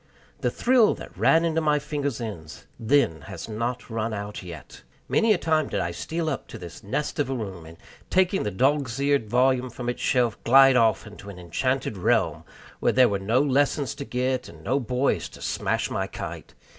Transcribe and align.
The 0.39 0.49
thrill 0.49 0.95
that 0.95 1.15
ran 1.15 1.45
into 1.45 1.61
my 1.61 1.77
fingers' 1.77 2.19
ends 2.19 2.65
then 2.79 3.21
has 3.27 3.47
not 3.47 3.87
run 3.87 4.15
out 4.15 4.41
yet. 4.41 4.81
Many 5.07 5.31
a 5.31 5.37
time 5.37 5.67
did 5.67 5.79
I 5.79 5.91
steal 5.91 6.27
up 6.27 6.47
to 6.47 6.57
this 6.57 6.81
nest 6.81 7.19
of 7.19 7.29
a 7.29 7.35
room, 7.35 7.67
and, 7.67 7.77
taking 8.09 8.41
the 8.41 8.49
dog's 8.49 8.99
eared 8.99 9.29
volume 9.29 9.69
from 9.69 9.89
its 9.89 10.01
shelf, 10.01 10.43
glide 10.43 10.75
off 10.75 11.05
into 11.05 11.29
an 11.29 11.37
enchanted 11.37 11.97
realm, 11.97 12.45
where 12.79 12.93
there 12.93 13.09
were 13.09 13.19
no 13.19 13.43
lessons 13.43 13.93
to 13.93 14.03
get 14.03 14.49
and 14.49 14.63
no 14.63 14.79
boys 14.79 15.29
to 15.29 15.39
smash 15.39 15.91
my 15.91 16.07
kite. 16.07 16.55